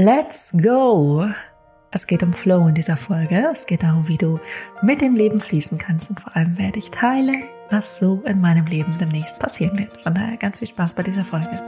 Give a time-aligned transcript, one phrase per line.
[0.00, 1.26] Let's go!
[1.90, 3.48] Es geht um Flow in dieser Folge.
[3.50, 4.38] Es geht darum, wie du
[4.80, 8.66] mit dem Leben fließen kannst und vor allem werde ich teilen, was so in meinem
[8.66, 10.00] Leben demnächst passieren wird.
[10.04, 11.60] Von daher ganz viel Spaß bei dieser Folge.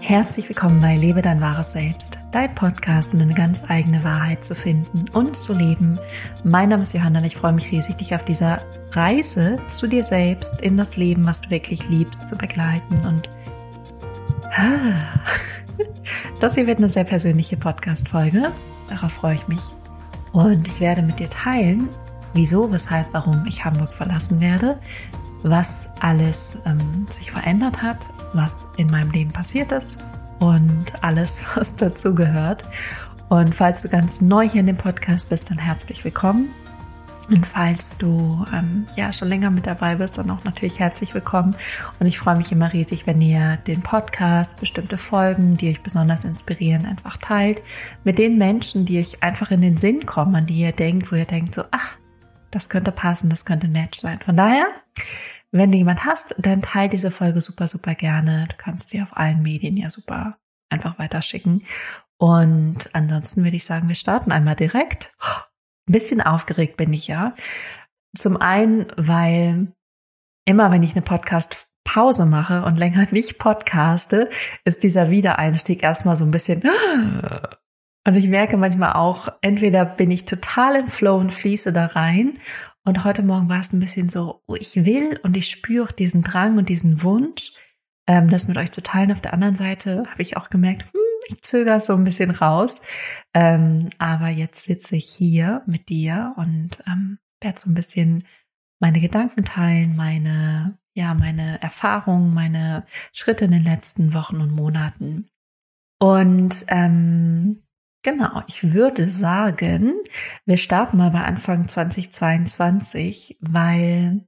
[0.00, 4.56] Herzlich willkommen bei Lebe dein wahres Selbst, dein Podcast, um eine ganz eigene Wahrheit zu
[4.56, 6.00] finden und zu leben.
[6.42, 8.60] Mein Name ist Johanna und ich freue mich riesig, dich auf dieser
[8.92, 12.98] Reise zu dir selbst in das Leben, was du wirklich liebst, zu begleiten.
[13.06, 13.28] Und
[16.40, 18.50] das hier wird eine sehr persönliche Podcast-Folge.
[18.88, 19.60] Darauf freue ich mich.
[20.32, 21.88] Und ich werde mit dir teilen,
[22.34, 24.78] wieso, weshalb, warum ich Hamburg verlassen werde,
[25.42, 29.98] was alles ähm, sich verändert hat, was in meinem Leben passiert ist
[30.38, 32.64] und alles, was dazu gehört.
[33.28, 36.48] Und falls du ganz neu hier in dem Podcast bist, dann herzlich willkommen.
[37.28, 41.56] Und falls du ähm, ja schon länger mit dabei bist, dann auch natürlich herzlich willkommen.
[42.00, 46.24] Und ich freue mich immer riesig, wenn ihr den Podcast, bestimmte Folgen, die euch besonders
[46.24, 47.62] inspirieren, einfach teilt
[48.02, 51.16] mit den Menschen, die euch einfach in den Sinn kommen, an die ihr denkt, wo
[51.16, 51.96] ihr denkt so, ach,
[52.50, 54.20] das könnte passen, das könnte ein Match sein.
[54.24, 54.66] Von daher,
[55.50, 58.46] wenn du jemand hast, dann teil diese Folge super, super gerne.
[58.48, 60.38] Du kannst die auf allen Medien ja super
[60.70, 61.62] einfach weiterschicken.
[62.16, 65.10] Und ansonsten würde ich sagen, wir starten einmal direkt.
[65.88, 67.34] Ein bisschen aufgeregt bin ich ja.
[68.16, 69.72] Zum einen, weil
[70.44, 74.28] immer wenn ich eine Podcast Pause mache und länger nicht podcaste,
[74.64, 76.62] ist dieser Wiedereinstieg erstmal so ein bisschen
[78.06, 82.38] und ich merke manchmal auch, entweder bin ich total im Flow und fließe da rein
[82.84, 86.22] und heute Morgen war es ein bisschen so, oh, ich will und ich spüre diesen
[86.22, 87.52] Drang und diesen Wunsch,
[88.06, 89.12] ähm, das mit euch zu teilen.
[89.12, 92.80] Auf der anderen Seite habe ich auch gemerkt, hm, ich zögere so ein bisschen raus.
[93.34, 98.24] Ähm, aber jetzt sitze ich hier mit dir und ähm, werde so ein bisschen
[98.80, 105.28] meine Gedanken teilen, meine, ja, meine Erfahrungen, meine Schritte in den letzten Wochen und Monaten.
[106.00, 107.64] Und ähm,
[108.02, 109.94] genau, ich würde sagen,
[110.46, 114.26] wir starten mal bei Anfang 2022, weil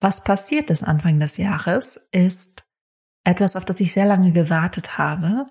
[0.00, 2.68] was passiert ist Anfang des Jahres, ist
[3.24, 5.46] etwas, auf das ich sehr lange gewartet habe,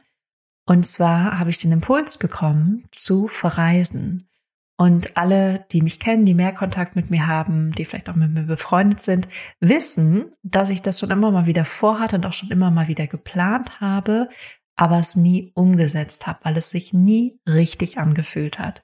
[0.67, 4.29] und zwar habe ich den Impuls bekommen, zu verreisen.
[4.78, 8.31] Und alle, die mich kennen, die mehr Kontakt mit mir haben, die vielleicht auch mit
[8.31, 9.28] mir befreundet sind,
[9.59, 13.07] wissen, dass ich das schon immer mal wieder vorhatte und auch schon immer mal wieder
[13.07, 14.29] geplant habe,
[14.75, 18.84] aber es nie umgesetzt habe, weil es sich nie richtig angefühlt hat.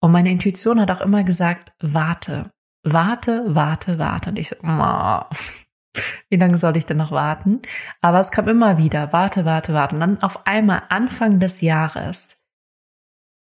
[0.00, 2.50] Und meine Intuition hat auch immer gesagt, warte,
[2.84, 4.30] warte, warte, warte.
[4.30, 5.20] Und ich so, oh,
[6.30, 7.62] wie lange soll ich denn noch warten?
[8.00, 9.94] Aber es kam immer wieder, warte, warte, warte.
[9.94, 12.46] Und dann auf einmal Anfang des Jahres,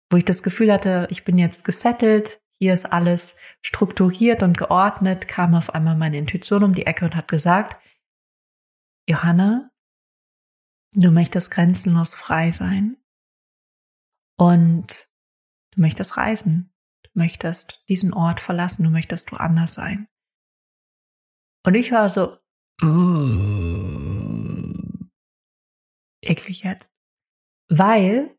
[0.10, 5.28] wo ich das Gefühl hatte, ich bin jetzt gesettelt, hier ist alles strukturiert und geordnet,
[5.28, 7.82] kam auf einmal meine Intuition um die Ecke und hat gesagt,
[9.08, 9.70] Johanna,
[10.94, 12.98] du möchtest grenzenlos frei sein
[14.38, 15.08] und
[15.72, 20.08] du möchtest reisen, du möchtest diesen Ort verlassen, du möchtest woanders sein.
[21.68, 22.38] Und ich war so,
[26.22, 26.96] eklig jetzt.
[27.68, 28.38] Weil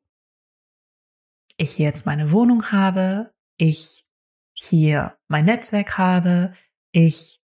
[1.59, 4.09] ich hier jetzt meine Wohnung habe, ich
[4.55, 6.55] hier mein Netzwerk habe,
[6.91, 7.43] ich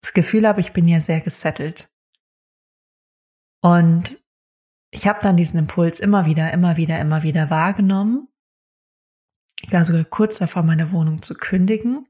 [0.00, 1.92] das Gefühl habe, ich bin hier sehr gesettelt.
[3.62, 4.24] Und
[4.90, 8.26] ich habe dann diesen Impuls immer wieder, immer wieder, immer wieder wahrgenommen.
[9.60, 12.08] Ich war sogar kurz davor, meine Wohnung zu kündigen.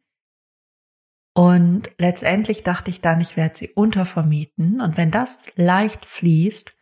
[1.34, 4.80] Und letztendlich dachte ich dann, ich werde sie untervermieten.
[4.80, 6.78] Und wenn das leicht fließt,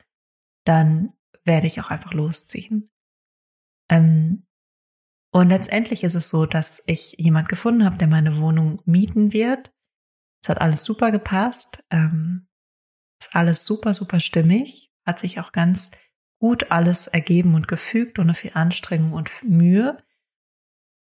[0.65, 1.12] dann
[1.44, 2.91] werde ich auch einfach losziehen.
[3.89, 4.47] Ähm,
[5.33, 9.72] und letztendlich ist es so, dass ich jemand gefunden habe, der meine Wohnung mieten wird.
[10.43, 11.84] Es hat alles super gepasst.
[11.91, 12.49] Ähm,
[13.21, 14.91] ist alles super, super stimmig.
[15.06, 15.93] Hat sich auch ganz
[16.41, 20.03] gut alles ergeben und gefügt ohne viel Anstrengung und Mühe.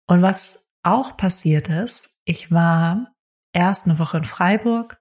[0.08, 3.14] Und was auch passiert ist, ich war
[3.54, 5.00] erst eine Woche in Freiburg,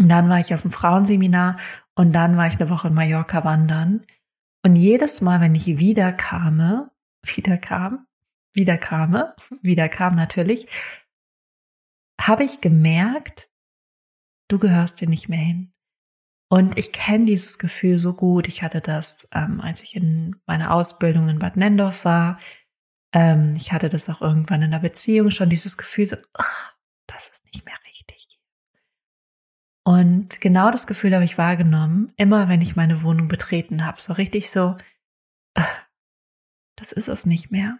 [0.00, 1.58] und dann war ich auf dem Frauenseminar
[1.94, 4.06] und dann war ich eine Woche in Mallorca wandern.
[4.64, 6.90] Und jedes Mal, wenn ich wieder kam,
[7.22, 8.06] wieder kam,
[8.54, 9.14] wieder kam,
[9.60, 10.66] wieder kam natürlich,
[12.18, 13.50] habe ich gemerkt,
[14.48, 15.74] du gehörst hier nicht mehr hin.
[16.48, 18.48] Und ich kenne dieses Gefühl so gut.
[18.48, 22.38] Ich hatte das, ähm, als ich in meiner Ausbildung in Bad Nendorf war.
[23.12, 26.74] Ähm, ich hatte das auch irgendwann in der Beziehung schon, dieses Gefühl, so, ach,
[27.06, 28.40] das ist nicht mehr richtig.
[30.40, 34.50] Genau das Gefühl habe ich wahrgenommen, immer wenn ich meine Wohnung betreten habe, so richtig
[34.50, 34.76] so,
[35.54, 35.62] äh,
[36.76, 37.78] das ist es nicht mehr.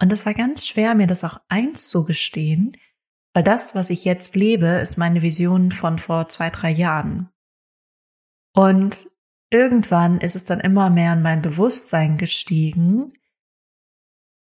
[0.00, 2.76] Und es war ganz schwer, mir das auch einzugestehen,
[3.32, 7.30] weil das, was ich jetzt lebe, ist meine Vision von vor zwei, drei Jahren.
[8.54, 9.08] Und
[9.50, 13.12] irgendwann ist es dann immer mehr in mein Bewusstsein gestiegen,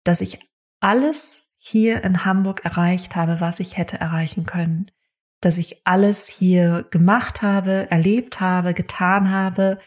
[0.04, 0.40] dass ich
[0.80, 4.92] alles hier in Hamburg erreicht habe, was ich hätte erreichen können.
[5.42, 9.80] Dass ich alles hier gemacht habe, erlebt habe, getan habe,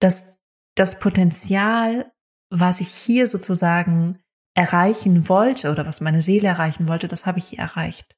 [0.00, 0.40] dass
[0.74, 2.12] das Potenzial,
[2.50, 4.18] was ich hier sozusagen
[4.54, 8.16] erreichen wollte oder was meine Seele erreichen wollte, das habe ich hier erreicht.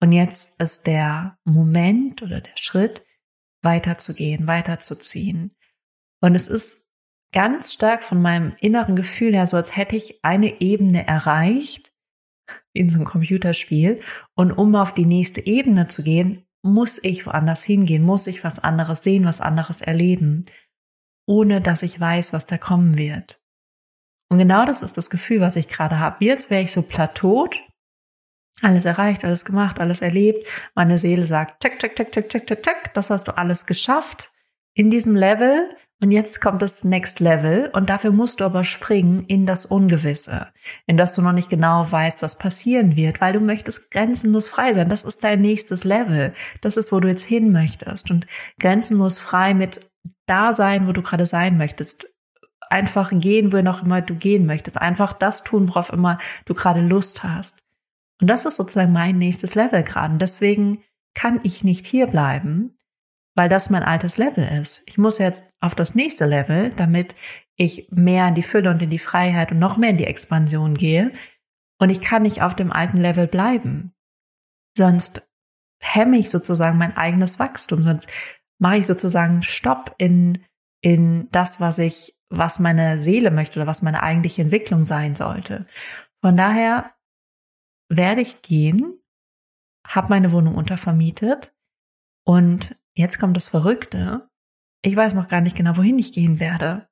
[0.00, 3.04] Und jetzt ist der Moment oder der Schritt,
[3.62, 5.56] weiterzugehen, weiterzuziehen.
[6.20, 6.90] Und es ist
[7.32, 11.93] ganz stark von meinem inneren Gefühl her so, als hätte ich eine Ebene erreicht
[12.74, 14.00] in so einem Computerspiel.
[14.34, 18.58] Und um auf die nächste Ebene zu gehen, muss ich woanders hingehen, muss ich was
[18.58, 20.46] anderes sehen, was anderes erleben,
[21.26, 23.40] ohne dass ich weiß, was da kommen wird.
[24.30, 26.24] Und genau das ist das Gefühl, was ich gerade habe.
[26.24, 27.62] Jetzt wäre ich so platot,
[28.62, 30.46] alles erreicht, alles gemacht, alles erlebt.
[30.74, 34.32] Meine Seele sagt, check, check, check, check, check, check, check, das hast du alles geschafft
[34.74, 35.76] in diesem Level.
[36.04, 40.48] Und jetzt kommt das Next Level und dafür musst du aber springen in das Ungewisse,
[40.86, 44.74] in das du noch nicht genau weißt, was passieren wird, weil du möchtest grenzenlos frei
[44.74, 44.90] sein.
[44.90, 46.34] Das ist dein nächstes Level.
[46.60, 48.26] Das ist, wo du jetzt hin möchtest und
[48.60, 49.90] grenzenlos frei mit
[50.26, 52.06] da sein, wo du gerade sein möchtest
[52.68, 54.78] einfach gehen, wo noch immer du gehen möchtest.
[54.78, 57.62] Einfach das tun, worauf immer du gerade Lust hast.
[58.20, 60.12] Und das ist sozusagen mein nächstes Level gerade.
[60.12, 60.82] Und deswegen
[61.14, 62.76] kann ich nicht hier bleiben,
[63.34, 64.82] weil das mein altes Level ist.
[64.86, 67.16] Ich muss jetzt auf das nächste Level, damit
[67.56, 70.74] ich mehr in die Fülle und in die Freiheit und noch mehr in die Expansion
[70.76, 71.12] gehe.
[71.78, 73.92] Und ich kann nicht auf dem alten Level bleiben.
[74.76, 75.28] Sonst
[75.80, 77.84] hemme ich sozusagen mein eigenes Wachstum.
[77.84, 78.08] Sonst
[78.58, 80.44] mache ich sozusagen Stopp in,
[80.80, 85.66] in das, was ich was meine Seele möchte oder was meine eigentliche Entwicklung sein sollte.
[86.20, 86.92] Von daher
[87.88, 88.98] werde ich gehen,
[89.86, 91.54] habe meine Wohnung untervermietet
[92.24, 94.28] und jetzt kommt das Verrückte.
[94.82, 96.88] Ich weiß noch gar nicht genau, wohin ich gehen werde.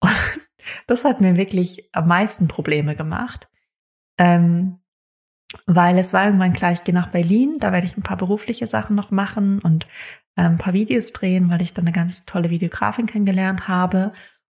[0.00, 0.12] Und
[0.86, 3.48] das hat mir wirklich am meisten Probleme gemacht,
[4.18, 4.80] ähm,
[5.66, 8.66] weil es war irgendwann klar, ich gehe nach Berlin, da werde ich ein paar berufliche
[8.66, 9.86] Sachen noch machen und
[10.36, 14.12] ein paar Videos drehen, weil ich dann eine ganz tolle Videografin kennengelernt habe.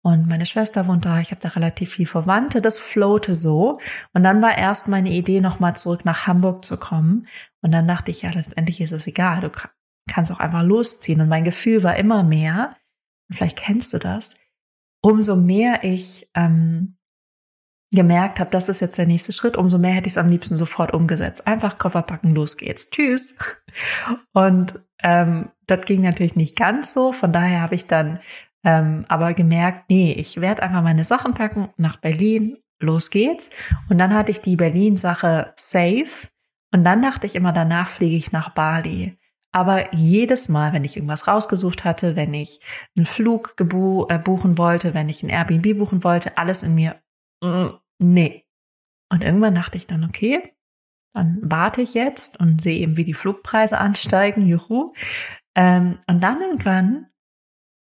[0.06, 3.80] Und meine Schwester wohnt da, ich habe da relativ viel Verwandte, das floate so.
[4.14, 7.28] Und dann war erst meine Idee, nochmal zurück nach Hamburg zu kommen.
[7.62, 9.50] Und dann dachte ich, ja, letztendlich ist es egal, du
[10.12, 11.22] kannst auch einfach losziehen.
[11.22, 12.76] Und mein Gefühl war immer mehr,
[13.32, 14.42] vielleicht kennst du das,
[15.02, 16.98] umso mehr ich ähm,
[17.92, 20.58] gemerkt habe, das ist jetzt der nächste Schritt, umso mehr hätte ich es am liebsten
[20.58, 21.48] sofort umgesetzt.
[21.48, 22.90] Einfach Koffer packen, los geht's.
[22.90, 23.38] Tschüss.
[24.34, 27.12] Und ähm, das ging natürlich nicht ganz so.
[27.12, 28.20] Von daher habe ich dann
[28.64, 33.52] ähm, aber gemerkt, nee, ich werde einfach meine Sachen packen nach Berlin, los geht's.
[33.90, 36.28] Und dann hatte ich die Berlin-Sache safe.
[36.74, 39.18] Und dann dachte ich immer, danach fliege ich nach Bali.
[39.54, 42.60] Aber jedes Mal, wenn ich irgendwas rausgesucht hatte, wenn ich
[42.98, 43.64] einen Flug äh,
[44.18, 47.02] buchen wollte, wenn ich ein Airbnb buchen wollte, alles in mir,
[47.42, 47.68] mm,
[48.00, 48.46] nee.
[49.12, 50.54] Und irgendwann dachte ich dann, okay,
[51.14, 54.94] dann warte ich jetzt und sehe eben, wie die Flugpreise ansteigen, juhu.
[55.56, 57.08] Ähm, und dann irgendwann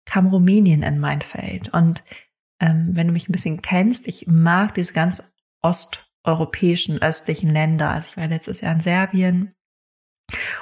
[0.05, 1.73] kam Rumänien in mein Feld.
[1.73, 2.03] Und
[2.61, 7.91] ähm, wenn du mich ein bisschen kennst, ich mag diese ganz osteuropäischen, östlichen Länder.
[7.91, 9.55] Also ich war letztes Jahr in Serbien.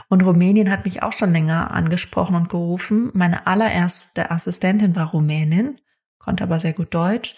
[0.08, 3.10] Und Rumänien hat mich auch schon länger angesprochen und gerufen.
[3.14, 5.80] Meine allererste Assistentin war Rumänin,
[6.18, 7.34] konnte aber sehr gut Deutsch.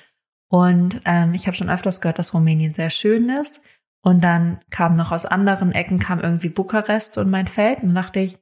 [0.48, 3.62] Und ähm, ich habe schon öfters gehört, dass Rumänien sehr schön ist.
[4.02, 7.82] Und dann kam noch aus anderen Ecken, kam irgendwie Bukarest und mein Feld.
[7.82, 8.38] Und dachte ich,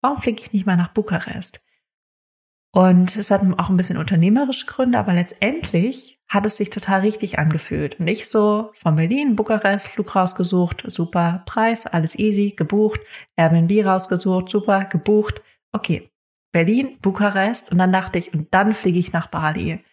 [0.00, 1.66] warum fliege ich nicht mal nach Bukarest?
[2.72, 7.38] Und es hat auch ein bisschen unternehmerische Gründe, aber letztendlich hat es sich total richtig
[7.38, 7.98] angefühlt.
[7.98, 13.00] Und ich so von Berlin, Bukarest, Flug rausgesucht, super Preis, alles easy, gebucht,
[13.36, 15.42] Airbnb rausgesucht, super, gebucht.
[15.72, 16.10] Okay,
[16.52, 19.84] Berlin, Bukarest und dann dachte ich, und dann fliege ich nach Bali.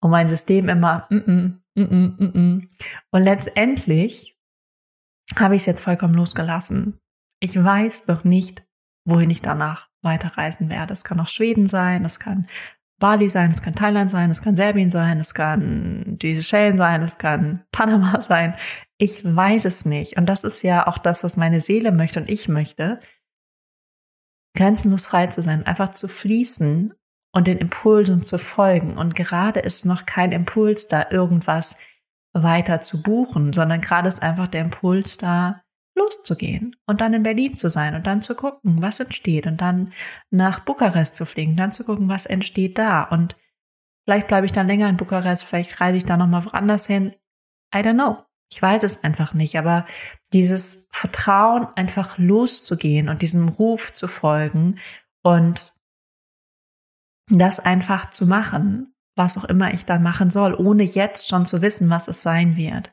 [0.00, 2.68] Und mein System immer, mm -mm, mm -mm, mm -mm.
[3.10, 4.38] und letztendlich
[5.34, 6.98] habe ich es jetzt vollkommen losgelassen.
[7.40, 8.64] Ich weiß noch nicht,
[9.04, 10.92] wohin ich danach weiterreisen werde.
[10.92, 12.46] Es kann auch Schweden sein, es kann
[12.98, 17.02] Bali sein, es kann Thailand sein, es kann Serbien sein, es kann die Seychellen sein,
[17.02, 18.56] es kann Panama sein.
[18.98, 20.16] Ich weiß es nicht.
[20.16, 23.00] Und das ist ja auch das, was meine Seele möchte und ich möchte.
[24.54, 26.94] Grenzenlos frei zu sein, einfach zu fließen
[27.32, 28.96] und den Impulsen zu folgen.
[28.96, 31.76] Und gerade ist noch kein Impuls da, irgendwas
[32.32, 35.62] weiter zu buchen, sondern gerade ist einfach der Impuls da,
[35.96, 39.92] loszugehen und dann in Berlin zu sein und dann zu gucken, was entsteht und dann
[40.30, 43.36] nach Bukarest zu fliegen, dann zu gucken, was entsteht da und
[44.04, 47.14] vielleicht bleibe ich dann länger in Bukarest, vielleicht reise ich da nochmal woanders hin.
[47.74, 48.22] I don't know.
[48.52, 49.86] Ich weiß es einfach nicht, aber
[50.32, 54.78] dieses Vertrauen, einfach loszugehen und diesem Ruf zu folgen
[55.22, 55.74] und
[57.28, 61.60] das einfach zu machen, was auch immer ich dann machen soll, ohne jetzt schon zu
[61.60, 62.92] wissen, was es sein wird.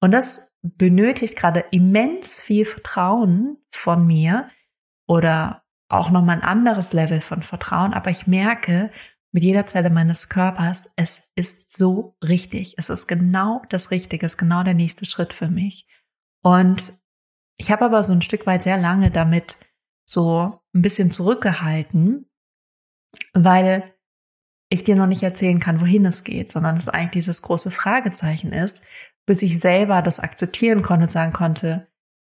[0.00, 4.50] Und das benötigt gerade immens viel Vertrauen von mir
[5.06, 7.94] oder auch nochmal ein anderes Level von Vertrauen.
[7.94, 8.90] Aber ich merke
[9.32, 12.74] mit jeder Zelle meines Körpers, es ist so richtig.
[12.78, 15.86] Es ist genau das Richtige, es ist genau der nächste Schritt für mich.
[16.42, 16.98] Und
[17.56, 19.56] ich habe aber so ein Stück weit sehr lange damit
[20.06, 22.30] so ein bisschen zurückgehalten,
[23.34, 23.94] weil
[24.70, 28.52] ich dir noch nicht erzählen kann, wohin es geht, sondern es eigentlich dieses große Fragezeichen
[28.52, 28.86] ist,
[29.28, 31.86] bis ich selber das akzeptieren konnte und sagen konnte,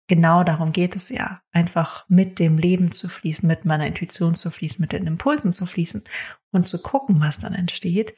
[0.07, 4.49] genau darum geht es ja, einfach mit dem Leben zu fließen, mit meiner Intuition zu
[4.49, 6.03] fließen, mit den Impulsen zu fließen
[6.51, 8.15] und zu gucken, was dann entsteht,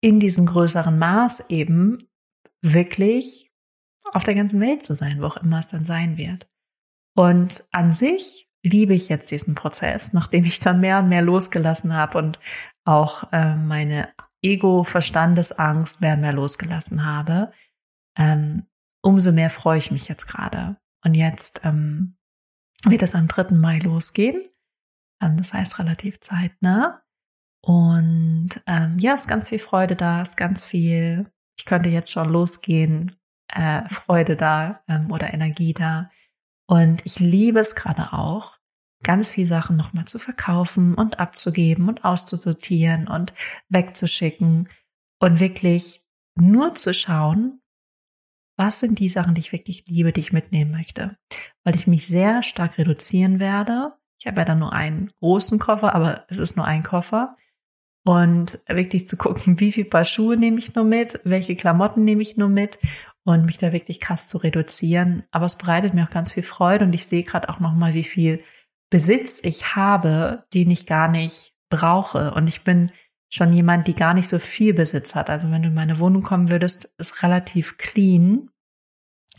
[0.00, 1.98] in diesem größeren Maß eben
[2.60, 3.52] wirklich
[4.12, 6.48] auf der ganzen Welt zu sein, wo auch immer es dann sein wird.
[7.14, 11.94] Und an sich liebe ich jetzt diesen Prozess, nachdem ich dann mehr und mehr losgelassen
[11.94, 12.40] habe und
[12.84, 14.08] auch äh, meine
[14.42, 17.52] Ego-Verstandesangst mehr und mehr losgelassen habe,
[18.16, 18.66] ähm,
[19.02, 20.76] umso mehr freue ich mich jetzt gerade.
[21.04, 22.16] Und jetzt ähm,
[22.84, 23.54] wird es am 3.
[23.54, 24.48] Mai losgehen.
[25.22, 27.02] Ähm, das heißt relativ zeitnah.
[27.62, 32.28] Und ähm, ja, ist ganz viel Freude da, ist ganz viel, ich könnte jetzt schon
[32.28, 33.16] losgehen,
[33.48, 36.10] äh, Freude da ähm, oder Energie da.
[36.68, 38.58] Und ich liebe es gerade auch,
[39.02, 43.34] ganz viel Sachen nochmal zu verkaufen und abzugeben und auszusortieren und
[43.68, 44.68] wegzuschicken
[45.20, 46.04] und wirklich
[46.34, 47.60] nur zu schauen,
[48.56, 51.16] was sind die Sachen, die ich wirklich liebe, die ich mitnehmen möchte.
[51.64, 53.92] Weil ich mich sehr stark reduzieren werde.
[54.18, 57.36] Ich habe ja dann nur einen großen Koffer, aber es ist nur ein Koffer.
[58.04, 62.22] Und wirklich zu gucken, wie viel Paar Schuhe nehme ich nur mit, welche Klamotten nehme
[62.22, 62.78] ich nur mit
[63.24, 65.24] und mich da wirklich krass zu reduzieren.
[65.32, 68.04] Aber es bereitet mir auch ganz viel Freude und ich sehe gerade auch nochmal, wie
[68.04, 68.42] viel
[68.90, 72.32] Besitz ich habe, den ich gar nicht brauche.
[72.34, 72.92] Und ich bin
[73.28, 75.30] schon jemand, die gar nicht so viel Besitz hat.
[75.30, 78.50] Also wenn du in meine Wohnung kommen würdest, ist relativ clean.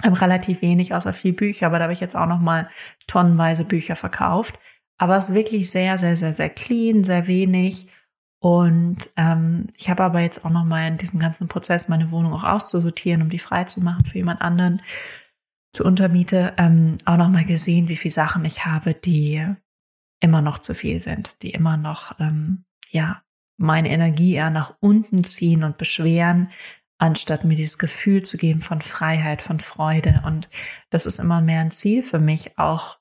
[0.04, 2.70] Habe relativ wenig, außer viel Bücher, aber da habe ich jetzt auch noch mal
[3.08, 4.60] tonnenweise Bücher verkauft.
[5.00, 7.88] Aber es ist wirklich sehr, sehr, sehr, sehr clean, sehr wenig.
[8.40, 12.34] Und ähm, ich habe aber jetzt auch noch mal in diesem ganzen Prozess meine Wohnung
[12.34, 14.82] auch auszusortieren, um die frei zu machen für jemand anderen
[15.74, 19.44] zur Untermiete, ähm, auch noch mal gesehen, wie viele Sachen ich habe, die
[20.20, 23.22] immer noch zu viel sind, die immer noch ähm, ja
[23.58, 26.50] meine Energie eher nach unten ziehen und beschweren,
[26.98, 30.24] anstatt mir dieses Gefühl zu geben von Freiheit, von Freude.
[30.26, 30.50] Und
[30.90, 33.00] das ist immer mehr ein Ziel für mich, auch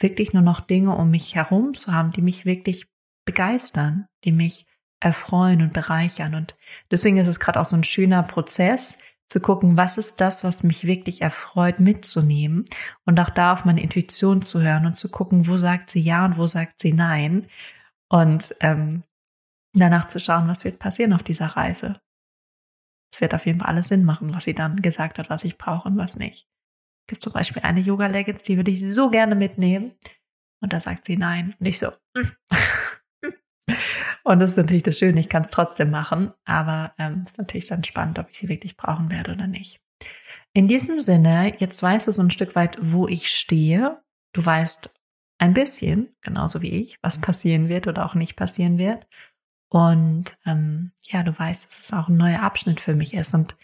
[0.00, 2.86] wirklich nur noch Dinge um mich herum zu haben, die mich wirklich
[3.24, 4.66] begeistern, die mich
[5.00, 6.34] erfreuen und bereichern.
[6.34, 6.56] Und
[6.90, 10.62] deswegen ist es gerade auch so ein schöner Prozess, zu gucken, was ist das, was
[10.62, 12.64] mich wirklich erfreut, mitzunehmen
[13.04, 16.24] und auch da auf meine Intuition zu hören und zu gucken, wo sagt sie ja
[16.24, 17.46] und wo sagt sie nein.
[18.08, 19.02] Und ähm,
[19.72, 22.00] danach zu schauen, was wird passieren auf dieser Reise.
[23.12, 25.58] Es wird auf jeden Fall alles Sinn machen, was sie dann gesagt hat, was ich
[25.58, 26.48] brauche und was nicht.
[27.02, 29.92] Es gibt zum Beispiel eine Yoga Leggings, die würde ich so gerne mitnehmen.
[30.60, 31.54] Und da sagt sie nein.
[31.58, 31.92] Und ich so.
[34.24, 37.38] und das ist natürlich das Schöne, ich kann es trotzdem machen, aber es ähm, ist
[37.38, 39.80] natürlich dann spannend, ob ich sie wirklich brauchen werde oder nicht.
[40.52, 44.02] In diesem Sinne, jetzt weißt du so ein Stück weit, wo ich stehe.
[44.32, 44.94] Du weißt
[45.38, 49.06] ein bisschen, genauso wie ich, was passieren wird oder auch nicht passieren wird.
[49.68, 53.34] Und ähm, ja, du weißt, dass es auch ein neuer Abschnitt für mich ist.
[53.34, 53.56] Und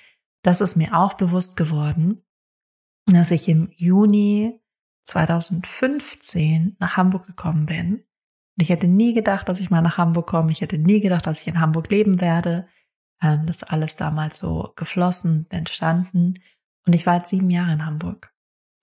[0.43, 2.23] das ist mir auch bewusst geworden,
[3.07, 4.61] dass ich im Juni
[5.05, 7.95] 2015 nach Hamburg gekommen bin.
[8.57, 10.53] Und ich hätte nie gedacht, dass ich mal nach Hamburg komme.
[10.53, 12.69] Ich hätte nie gedacht, dass ich in Hamburg leben werde.
[13.23, 16.35] Ähm, das ist alles damals so geflossen, entstanden.
[16.87, 18.33] Und ich war jetzt sieben Jahre in Hamburg.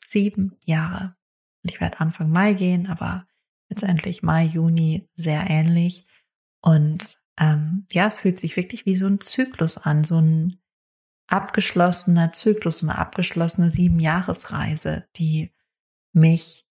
[0.07, 1.15] Sieben Jahre.
[1.63, 3.27] Und ich werde Anfang Mai gehen, aber
[3.69, 6.07] letztendlich Mai, Juni sehr ähnlich.
[6.61, 10.59] Und ähm, ja, es fühlt sich wirklich wie so ein Zyklus an, so ein
[11.27, 15.51] abgeschlossener Zyklus, eine abgeschlossene Siebenjahresreise, die
[16.13, 16.67] mich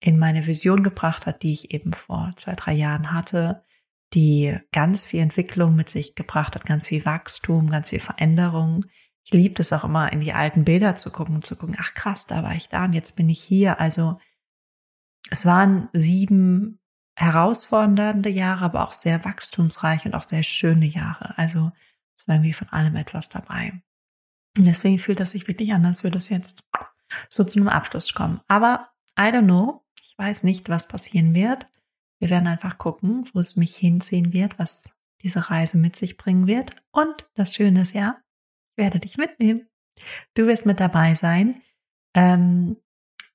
[0.00, 3.64] in meine Vision gebracht hat, die ich eben vor zwei, drei Jahren hatte,
[4.12, 8.84] die ganz viel Entwicklung mit sich gebracht hat, ganz viel Wachstum, ganz viel Veränderung.
[9.24, 11.94] Ich liebe es auch immer, in die alten Bilder zu gucken und zu gucken, ach
[11.94, 13.80] krass, da war ich da und jetzt bin ich hier.
[13.80, 14.20] Also
[15.30, 16.78] es waren sieben
[17.16, 21.36] herausfordernde Jahre, aber auch sehr wachstumsreiche und auch sehr schöne Jahre.
[21.38, 21.72] Also
[22.16, 23.72] es war irgendwie von allem etwas dabei.
[24.56, 26.62] Und deswegen fühlt es sich wirklich an, als würde es jetzt
[27.28, 28.40] so zu einem Abschluss kommen.
[28.48, 29.82] Aber I don't know.
[30.02, 31.66] Ich weiß nicht, was passieren wird.
[32.18, 36.46] Wir werden einfach gucken, wo es mich hinziehen wird, was diese Reise mit sich bringen
[36.46, 36.76] wird.
[36.90, 38.18] Und das Schöne ist ja,
[38.70, 39.68] ich werde dich mitnehmen.
[40.34, 41.62] Du wirst mit dabei sein.
[42.14, 42.76] Ähm,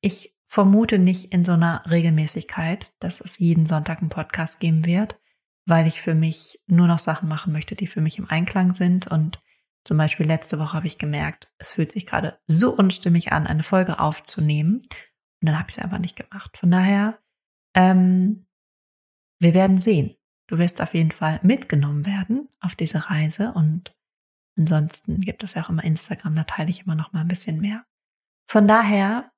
[0.01, 5.17] ich vermute nicht in so einer Regelmäßigkeit, dass es jeden Sonntag einen Podcast geben wird,
[5.65, 9.07] weil ich für mich nur noch Sachen machen möchte, die für mich im Einklang sind.
[9.07, 9.41] Und
[9.85, 13.63] zum Beispiel letzte Woche habe ich gemerkt, es fühlt sich gerade so unstimmig an, eine
[13.63, 14.81] Folge aufzunehmen.
[15.39, 16.57] Und dann habe ich es einfach nicht gemacht.
[16.57, 17.17] Von daher,
[17.73, 18.45] ähm,
[19.39, 20.17] wir werden sehen.
[20.47, 23.95] Du wirst auf jeden Fall mitgenommen werden auf diese Reise und
[24.57, 27.61] ansonsten gibt es ja auch immer Instagram, da teile ich immer noch mal ein bisschen
[27.61, 27.85] mehr.
[28.49, 29.31] Von daher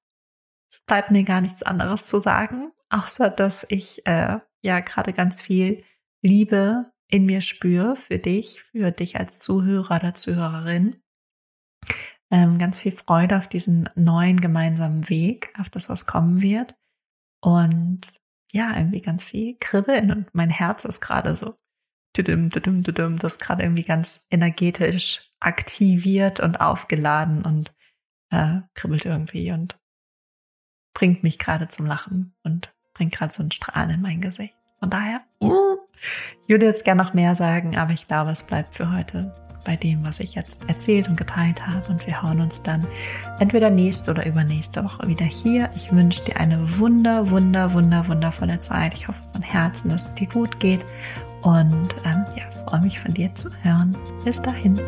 [0.73, 5.39] es bleibt mir gar nichts anderes zu sagen, außer dass ich äh, ja gerade ganz
[5.39, 5.83] viel
[6.23, 10.99] Liebe in mir spüre für dich, für dich als Zuhörer oder Zuhörerin.
[12.31, 16.75] Ähm, ganz viel Freude auf diesen neuen gemeinsamen Weg, auf das, was kommen wird.
[17.39, 18.19] Und
[18.51, 21.55] ja, irgendwie ganz viel Kribbeln und mein Herz ist gerade so,
[22.13, 27.75] tudum, tudum, tudum, das gerade irgendwie ganz energetisch aktiviert und aufgeladen und
[28.31, 29.77] äh, kribbelt irgendwie und
[30.93, 34.53] bringt mich gerade zum Lachen und bringt gerade so einen Strahlen in mein Gesicht.
[34.79, 38.91] Von daher, ich würde jetzt gerne noch mehr sagen, aber ich glaube, es bleibt für
[38.91, 39.33] heute
[39.63, 41.87] bei dem, was ich jetzt erzählt und geteilt habe.
[41.87, 42.85] Und wir hören uns dann
[43.39, 45.69] entweder nächste oder übernächste Woche wieder hier.
[45.75, 48.93] Ich wünsche dir eine wunder, wunder, wunder, wundervolle Zeit.
[48.93, 50.85] Ich hoffe von Herzen, dass es dir gut geht.
[51.41, 53.97] Und ähm, ja, freue mich von dir zu hören.
[54.23, 54.79] Bis dahin.